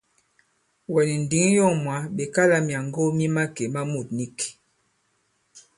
Wɛ̀ 0.91 1.03
nì 1.07 1.13
ǹndǐŋ 1.19 1.45
yɔ̂ŋ 1.57 1.73
mwǎ 1.83 1.95
ɓe 2.15 2.23
kalā 2.33 2.57
myàŋgo 2.67 3.01
mi 3.17 3.25
màkè 3.35 3.65
ma 3.73 3.81
mût 3.91 4.07
nīk. 4.17 4.37